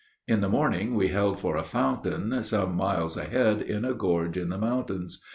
[0.27, 4.49] In the morning we held for a fountain some miles ahead, in a gorge in
[4.49, 5.21] the mountains.